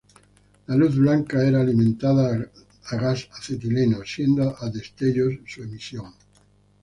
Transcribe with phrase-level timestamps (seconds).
[0.65, 2.23] La luz blanca era alimentada
[2.85, 6.11] a gas acetileno, siendo a destellos su emisión.